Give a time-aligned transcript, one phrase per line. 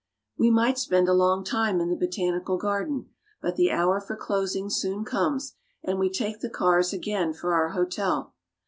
[0.35, 3.09] We might spend a long time in the Botanical Garden,
[3.39, 7.69] but the hour for closing soon comes, and we take the cars again for our
[7.69, 8.33] hotel.